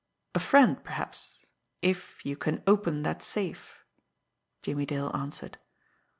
"A 0.33 0.39
friend 0.39 0.83
perhaps 0.83 1.45
if 1.83 2.25
you 2.25 2.35
can 2.35 2.63
open 2.65 3.03
that 3.03 3.21
safe," 3.21 3.85
Jimmie 4.63 4.87
Dale 4.87 5.11
answered. 5.15 5.59